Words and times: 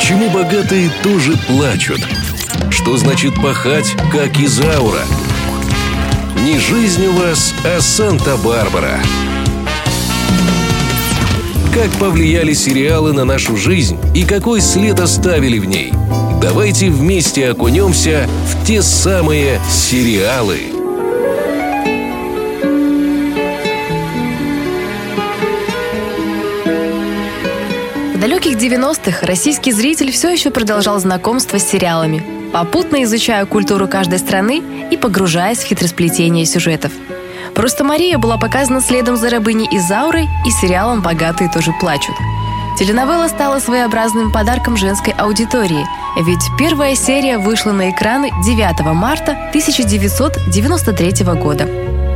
Почему 0.00 0.30
богатые 0.30 0.90
тоже 1.02 1.36
плачут? 1.46 2.00
Что 2.70 2.96
значит 2.96 3.34
пахать, 3.34 3.94
как 4.10 4.40
Изаура? 4.40 5.02
Не 6.42 6.58
жизнь 6.58 7.04
у 7.04 7.12
вас, 7.12 7.54
а 7.64 7.82
Санта-Барбара. 7.82 8.98
Как 11.74 11.90
повлияли 12.00 12.54
сериалы 12.54 13.12
на 13.12 13.24
нашу 13.24 13.58
жизнь 13.58 13.98
и 14.14 14.24
какой 14.24 14.62
след 14.62 14.98
оставили 14.98 15.58
в 15.58 15.66
ней? 15.66 15.92
Давайте 16.40 16.88
вместе 16.88 17.50
окунемся 17.50 18.26
в 18.46 18.66
те 18.66 18.80
самые 18.80 19.60
сериалы. 19.68 20.79
Далеких 28.20 28.56
90-х 28.56 29.26
российский 29.26 29.72
зритель 29.72 30.12
все 30.12 30.30
еще 30.30 30.50
продолжал 30.50 31.00
знакомство 31.00 31.58
с 31.58 31.68
сериалами, 31.68 32.22
попутно 32.52 33.02
изучая 33.04 33.46
культуру 33.46 33.88
каждой 33.88 34.18
страны 34.18 34.62
и 34.90 34.96
погружаясь 34.96 35.58
в 35.58 35.64
хитросплетение 35.64 36.46
сюжетов– 36.46 36.92
Просто 37.54 37.84
Мария 37.84 38.18
была 38.18 38.38
показана 38.38 38.80
следом 38.80 39.16
за 39.16 39.30
рабыней 39.30 39.68
Изаурой 39.72 40.28
и 40.46 40.50
сериалом 40.50 41.02
«Богатые 41.02 41.50
тоже 41.50 41.72
плачут». 41.80 42.14
Теленовелла 42.78 43.28
стала 43.28 43.58
своеобразным 43.58 44.32
подарком 44.32 44.76
женской 44.76 45.12
аудитории, 45.12 45.84
ведь 46.22 46.40
первая 46.58 46.94
серия 46.94 47.36
вышла 47.36 47.72
на 47.72 47.90
экраны 47.90 48.30
9 48.44 48.80
марта 48.94 49.32
1993 49.50 51.24
года. 51.34 51.68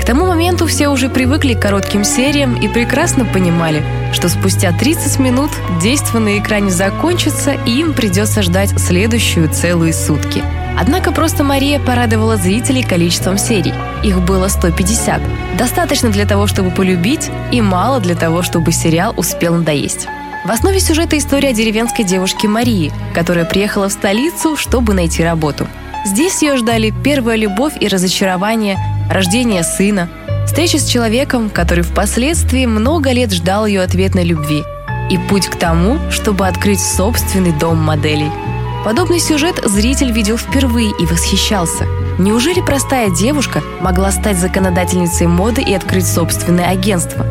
К 0.04 0.06
тому 0.06 0.26
моменту 0.26 0.66
все 0.66 0.88
уже 0.88 1.08
привыкли 1.08 1.54
к 1.54 1.60
коротким 1.60 2.04
сериям 2.04 2.60
и 2.60 2.68
прекрасно 2.68 3.24
понимали, 3.24 3.82
что 4.12 4.28
спустя 4.28 4.70
30 4.70 5.18
минут 5.18 5.50
действо 5.80 6.18
на 6.18 6.38
экране 6.38 6.70
закончится 6.70 7.52
и 7.66 7.80
им 7.80 7.94
придется 7.94 8.42
ждать 8.42 8.78
следующую 8.78 9.48
целые 9.48 9.94
сутки– 9.94 10.44
Однако 10.76 11.12
просто 11.12 11.44
Мария 11.44 11.78
порадовала 11.78 12.36
зрителей 12.36 12.82
количеством 12.82 13.38
серий. 13.38 13.72
Их 14.02 14.20
было 14.20 14.48
150. 14.48 15.22
Достаточно 15.56 16.10
для 16.10 16.26
того, 16.26 16.46
чтобы 16.46 16.70
полюбить, 16.70 17.30
и 17.52 17.60
мало 17.60 18.00
для 18.00 18.16
того, 18.16 18.42
чтобы 18.42 18.72
сериал 18.72 19.14
успел 19.16 19.54
надоесть. 19.54 20.08
В 20.44 20.50
основе 20.50 20.80
сюжета 20.80 21.16
история 21.16 21.52
деревенской 21.52 22.04
девушки 22.04 22.46
Марии, 22.46 22.92
которая 23.14 23.44
приехала 23.44 23.88
в 23.88 23.92
столицу, 23.92 24.56
чтобы 24.56 24.94
найти 24.94 25.22
работу. 25.22 25.68
Здесь 26.04 26.42
ее 26.42 26.56
ждали 26.56 26.92
первая 27.02 27.36
любовь 27.36 27.74
и 27.80 27.88
разочарование, 27.88 28.76
рождение 29.10 29.62
сына, 29.62 30.08
встреча 30.46 30.78
с 30.78 30.86
человеком, 30.86 31.50
который 31.50 31.84
впоследствии 31.84 32.66
много 32.66 33.12
лет 33.12 33.32
ждал 33.32 33.66
ее 33.66 33.82
ответной 33.82 34.24
любви, 34.24 34.62
и 35.10 35.18
путь 35.28 35.46
к 35.46 35.56
тому, 35.56 35.98
чтобы 36.10 36.46
открыть 36.46 36.80
собственный 36.80 37.52
дом 37.52 37.78
моделей– 37.78 38.30
Подобный 38.84 39.18
сюжет 39.18 39.62
зритель 39.64 40.12
видел 40.12 40.36
впервые 40.36 40.90
и 40.90 41.06
восхищался. 41.06 41.86
Неужели 42.18 42.60
простая 42.60 43.08
девушка 43.08 43.62
могла 43.80 44.12
стать 44.12 44.36
законодательницей 44.36 45.26
моды 45.26 45.62
и 45.62 45.72
открыть 45.72 46.06
собственное 46.06 46.68
агентство? 46.68 47.24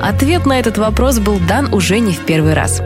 Ответ 0.00 0.46
на 0.46 0.60
этот 0.60 0.78
вопрос 0.78 1.18
был 1.18 1.38
дан 1.40 1.74
уже 1.74 1.98
не 1.98 2.12
в 2.12 2.24
первый 2.24 2.54
раз. 2.54 2.80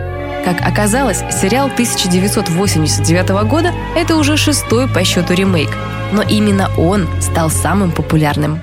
Как 0.46 0.64
оказалось, 0.64 1.24
сериал 1.32 1.66
1989 1.66 3.30
года– 3.48 3.72
это 3.96 4.14
уже 4.14 4.36
шестой 4.36 4.86
по 4.86 5.02
счету 5.02 5.34
ремейк. 5.34 5.70
Но 6.12 6.22
именно 6.22 6.70
он 6.78 7.08
стал 7.20 7.50
самым 7.50 7.90
популярным. 7.90 8.60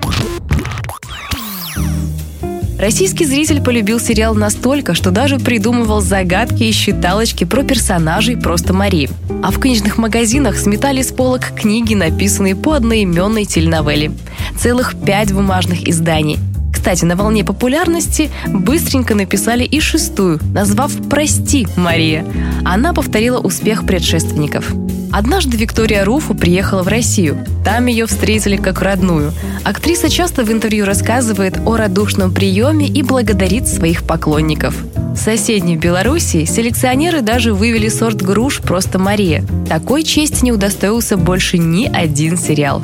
Российский 2.80 3.26
зритель 3.26 3.62
полюбил 3.62 4.00
сериал 4.00 4.34
настолько, 4.34 4.94
что 4.94 5.12
даже 5.12 5.40
придумывал 5.40 6.00
загадки 6.00 6.64
и 6.64 6.72
считалочки 6.72 7.44
про 7.44 7.64
персонажей 7.64 8.38
«Просто 8.38 8.72
Марии». 8.72 9.10
А 9.44 9.52
в 9.52 9.60
книжных 9.60 9.98
магазинах 9.98 10.56
сметали 10.56 11.02
с 11.02 11.12
полок 11.12 11.52
книги, 11.54 11.96
написанные 11.96 12.56
по 12.56 12.76
одноименной 12.76 13.44
теленовелле. 13.44 14.14
Целых 14.58 14.96
пять 15.06 15.34
бумажных 15.34 15.86
изданий– 15.86 16.40
кстати, 16.84 17.06
на 17.06 17.16
волне 17.16 17.46
популярности 17.46 18.30
быстренько 18.46 19.16
написали 19.16 19.64
и 19.64 19.80
шестую, 19.80 20.42
назвав 20.54 20.92
«Прости, 21.10 21.66
Мария». 21.78 22.26
Она 22.66 22.92
повторила 22.92 23.40
успех 23.40 23.86
предшественников. 23.86 24.70
Однажды 25.10 25.56
Виктория 25.56 26.04
Руфу 26.04 26.36
приехала 26.36 26.84
в 26.84 26.90
Россию. 26.90 27.38
Там 27.64 27.86
ее 27.86 28.06
встретили 28.06 28.58
как 28.58 28.82
родную. 28.82 29.32
Актриса 29.64 30.10
часто 30.10 30.44
в 30.44 30.52
интервью 30.52 30.84
рассказывает 30.84 31.58
о 31.66 31.78
радушном 31.78 32.34
приеме 32.34 32.86
и 32.86 33.02
благодарит 33.02 33.66
своих 33.70 34.04
поклонников. 34.04 34.76
В 35.14 35.16
соседней 35.16 35.78
Белоруссии 35.78 36.44
селекционеры 36.44 37.22
даже 37.22 37.54
вывели 37.54 37.88
сорт 37.88 38.22
груш 38.22 38.60
«Просто 38.60 39.00
Мария». 39.00 39.46
Такой 39.70 40.04
чести 40.04 40.44
не 40.44 40.52
удостоился 40.52 41.16
больше 41.16 41.58
ни 41.58 41.86
один 41.86 42.38
сериал. 42.38 42.84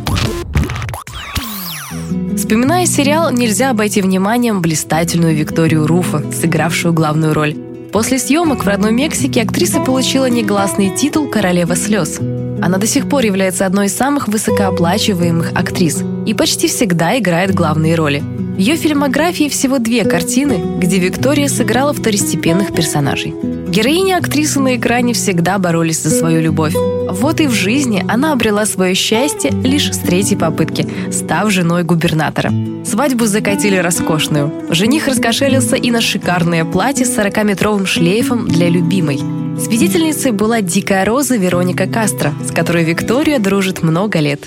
Вспоминая 2.49 2.87
сериал, 2.87 3.29
нельзя 3.29 3.69
обойти 3.69 4.01
вниманием 4.01 4.59
блистательную 4.59 5.35
Викторию 5.35 5.85
Руфа, 5.85 6.23
сыгравшую 6.31 6.95
главную 6.95 7.35
роль. 7.35 7.53
После 7.93 8.17
съемок 8.17 8.63
в 8.63 8.67
родной 8.67 8.91
Мексике 8.91 9.43
актриса 9.43 9.81
получила 9.81 10.27
негласный 10.27 10.89
титул 10.89 11.29
«Королева 11.29 11.75
слез». 11.75 12.19
Она 12.61 12.77
до 12.77 12.87
сих 12.87 13.07
пор 13.07 13.23
является 13.23 13.65
одной 13.65 13.87
из 13.87 13.95
самых 13.95 14.27
высокооплачиваемых 14.27 15.51
актрис 15.55 16.03
и 16.25 16.33
почти 16.33 16.67
всегда 16.67 17.17
играет 17.17 17.53
главные 17.53 17.95
роли. 17.95 18.19
В 18.19 18.57
ее 18.57 18.75
фильмографии 18.75 19.47
всего 19.47 19.79
две 19.79 20.03
картины, 20.03 20.79
где 20.79 20.99
Виктория 20.99 21.47
сыграла 21.47 21.93
второстепенных 21.93 22.73
персонажей. 22.73 23.33
Героини 23.69 24.11
актрисы 24.11 24.59
на 24.59 24.75
экране 24.75 25.13
всегда 25.13 25.59
боролись 25.59 26.01
за 26.01 26.09
свою 26.09 26.41
любовь. 26.41 26.73
Вот 26.73 27.39
и 27.39 27.47
в 27.47 27.53
жизни 27.53 28.03
она 28.09 28.33
обрела 28.33 28.65
свое 28.65 28.95
счастье 28.95 29.51
лишь 29.51 29.93
с 29.93 29.99
третьей 29.99 30.37
попытки, 30.37 30.87
став 31.11 31.51
женой 31.51 31.83
губернатора. 31.83 32.51
Свадьбу 32.83 33.27
закатили 33.27 33.77
роскошную. 33.77 34.51
Жених 34.71 35.07
раскошелился 35.07 35.75
и 35.75 35.91
на 35.91 36.01
шикарное 36.01 36.65
платье 36.65 37.05
с 37.05 37.17
40-метровым 37.17 37.85
шлейфом 37.85 38.47
для 38.47 38.69
любимой. 38.69 39.38
Свидетельницей 39.59 40.31
была 40.31 40.61
дикая 40.61 41.03
роза 41.03 41.35
Вероника 41.35 41.85
Кастро, 41.85 42.33
с 42.43 42.51
которой 42.51 42.83
Виктория 42.83 43.39
дружит 43.39 43.83
много 43.83 44.19
лет. 44.19 44.41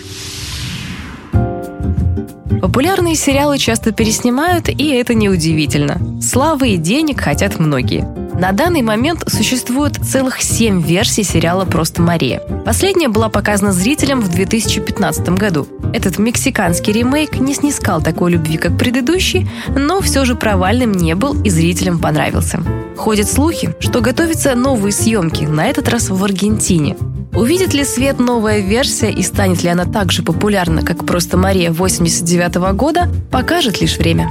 Популярные 2.61 3.15
сериалы 3.15 3.59
часто 3.59 3.93
переснимают, 3.93 4.69
и 4.69 4.89
это 4.89 5.15
неудивительно. 5.15 6.01
Славы 6.23 6.71
и 6.71 6.77
денег 6.79 7.21
хотят 7.21 7.59
многие. 7.59 8.22
На 8.43 8.51
данный 8.51 8.83
момент 8.83 9.23
существует 9.29 10.05
целых 10.05 10.43
семь 10.43 10.83
версий 10.83 11.23
сериала 11.23 11.65
«Просто 11.65 12.03
Мария». 12.03 12.41
Последняя 12.65 13.07
была 13.07 13.29
показана 13.29 13.73
зрителям 13.73 14.21
в 14.21 14.29
2015 14.29 15.29
году. 15.29 15.69
Этот 15.95 16.19
мексиканский 16.19 16.93
ремейк 16.93 17.37
не 17.37 17.55
снискал 17.55 18.03
такой 18.03 18.33
любви, 18.33 18.57
как 18.57 18.77
предыдущий, 18.77 19.49
но 19.77 20.01
все 20.01 20.25
же 20.25 20.35
провальным 20.35 20.91
не 20.91 21.15
был 21.15 21.41
и 21.45 21.51
зрителям 21.51 22.01
понравился. 22.01 22.61
Ходят 22.97 23.31
слухи, 23.31 23.77
что 23.79 24.01
готовятся 24.01 24.57
новые 24.57 24.91
съемки, 24.91 25.45
на 25.45 25.69
этот 25.69 25.89
раз 25.89 26.11
в 26.11 26.25
Аргентине. 26.25 26.97
Увидит 27.35 27.75
ли 27.75 27.85
свет 27.85 28.19
новая 28.19 28.59
версия 28.59 29.13
и 29.13 29.23
станет 29.23 29.63
ли 29.63 29.69
она 29.69 29.85
так 29.85 30.11
же 30.11 30.25
популярна, 30.25 30.83
как 30.83 31.07
«Просто 31.07 31.37
Мария» 31.37 31.71
89 31.71 32.75
года, 32.75 33.09
покажет 33.31 33.81
лишь 33.81 33.99
время. 33.99 34.29